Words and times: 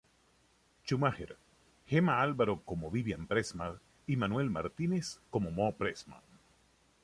Schumacher, 0.83 1.37
Gema 1.85 2.21
Álvaro 2.23 2.61
como 2.65 2.89
Vivian 2.89 3.27
Pressman 3.27 3.79
y 4.07 4.15
Manuel 4.15 4.49
Martínez 4.49 5.21
como 5.29 5.51
Moe 5.51 5.73
Pressman. 5.73 6.23